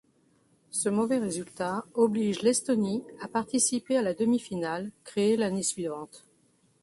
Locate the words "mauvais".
0.89-1.19